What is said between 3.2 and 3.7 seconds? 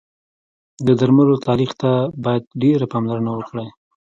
وکړی